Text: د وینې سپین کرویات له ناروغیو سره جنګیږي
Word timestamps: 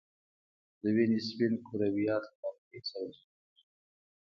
د 0.81 0.83
وینې 0.95 1.19
سپین 1.27 1.53
کرویات 1.67 2.23
له 2.31 2.35
ناروغیو 2.41 2.87
سره 2.89 3.07
جنګیږي 3.15 3.65